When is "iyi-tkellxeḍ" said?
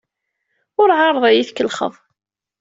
1.35-1.93